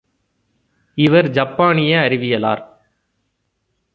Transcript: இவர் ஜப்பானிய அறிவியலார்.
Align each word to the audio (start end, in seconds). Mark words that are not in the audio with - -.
இவர் 0.97 1.29
ஜப்பானிய 1.29 1.99
அறிவியலார். 1.99 2.63